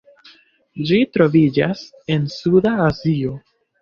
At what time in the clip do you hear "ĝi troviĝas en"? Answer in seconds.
0.91-2.25